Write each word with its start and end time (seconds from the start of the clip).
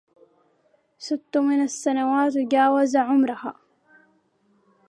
ست 1.05 1.33
من 1.47 1.59
السنوات 1.69 2.33
جاوز 2.51 2.95
عمرها 2.95 3.53